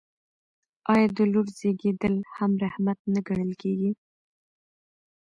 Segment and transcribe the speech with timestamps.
[0.93, 3.91] آیا د لور زیږیدل هم رحمت نه ګڼل کیږي؟